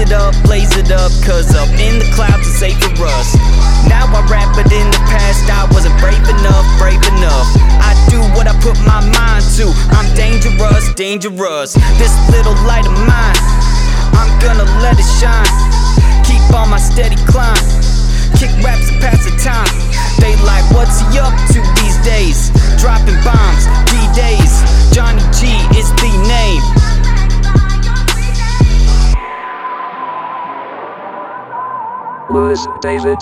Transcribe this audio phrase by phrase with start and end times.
[0.00, 3.36] it up, blaze it up, cause up in the clouds it's safe for us.
[3.84, 7.48] Now I rap, but in the past I wasn't brave enough, brave enough.
[7.84, 9.68] I do what I put my mind to.
[9.92, 11.76] I'm dangerous, dangerous.
[12.00, 13.38] This little light of mine,
[14.16, 15.52] I'm gonna let it shine.
[16.24, 17.60] Keep on my steady climb.
[18.40, 19.68] Kick raps and pass the time.
[20.16, 21.36] They like, what's he up
[32.32, 33.18] Lewis David.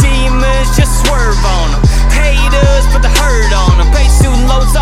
[0.00, 1.82] Demons just swerve on them.
[2.10, 3.92] Haters put the hurt on them.
[3.92, 4.74] Pay student loans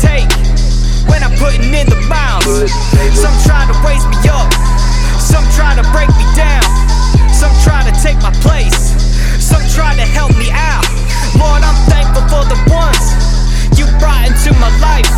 [0.00, 0.32] take
[1.08, 2.48] when I'm putting in the miles.
[3.12, 4.48] Some try to raise me up,
[5.20, 6.64] some try to break me down,
[7.28, 8.96] some try to take my place,
[9.36, 10.84] some try to help me out.
[11.36, 13.04] Lord, I'm thankful for the ones
[13.78, 15.08] you brought into my life.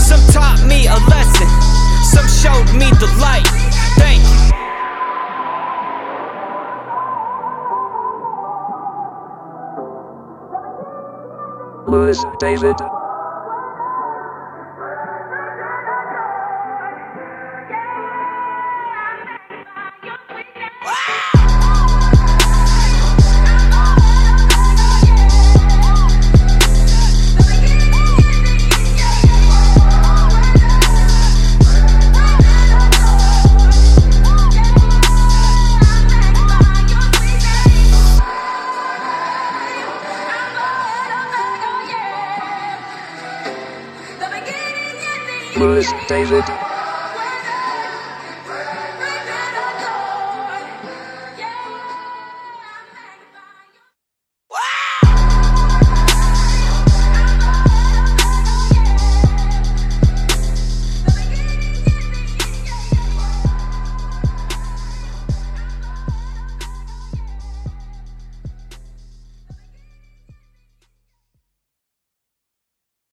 [0.00, 1.48] Some taught me a lesson,
[2.04, 3.48] some showed me the light.
[3.96, 4.50] Thank you.
[11.88, 12.76] Lewis David.
[45.60, 46.69] David.